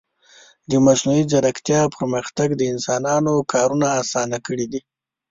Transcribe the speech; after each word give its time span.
د 0.69 0.71
مصنوعي 0.85 1.23
ځیرکتیا 1.31 1.81
پرمختګ 1.95 2.47
د 2.55 2.61
انسانانو 2.73 3.33
کارونه 3.53 3.87
آسانه 4.01 4.37
کړي 4.45 4.65
دي. 4.71 4.81